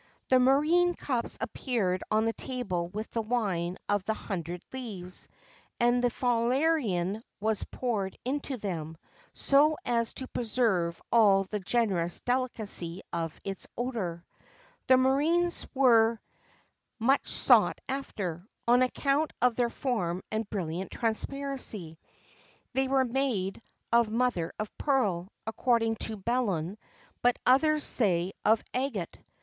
[XXVII 0.01 0.29
32] 0.29 0.29
The 0.29 0.49
Murrhine 0.51 0.97
cups 0.97 1.37
appeared 1.39 2.03
on 2.09 2.25
the 2.25 2.33
table 2.33 2.87
with 2.91 3.11
the 3.11 3.21
wine 3.21 3.77
of 3.87 4.03
the 4.05 4.15
"hundred 4.15 4.63
leaves," 4.73 5.27
and 5.79 6.03
the 6.03 6.09
Falernian 6.09 7.21
was 7.39 7.63
poured 7.65 8.17
into 8.25 8.57
them, 8.57 8.97
so 9.35 9.77
as 9.85 10.15
to 10.15 10.27
preserve 10.29 10.99
all 11.11 11.43
the 11.43 11.59
generous 11.59 12.19
delicacy 12.21 13.03
of 13.13 13.39
its 13.43 13.67
odour.[XXVII 13.77 14.23
33] 14.87 14.87
The 14.87 14.95
Murrhines 14.95 15.67
were 15.75 16.19
much 16.97 17.27
sought 17.27 17.79
after, 17.87 18.47
on 18.67 18.81
account 18.81 19.33
of 19.39 19.55
their 19.55 19.69
form 19.69 20.23
and 20.31 20.49
brilliant 20.49 20.89
transparency: 20.89 21.99
they 22.73 22.87
were 22.87 23.05
made 23.05 23.61
of 23.91 24.09
mother 24.09 24.51
of 24.57 24.75
pearl, 24.79 25.31
according 25.45 25.97
to 25.97 26.17
Belon, 26.17 26.79
but 27.21 27.37
others 27.45 27.83
say 27.83 28.33
of 28.43 28.63
agate. 28.73 29.19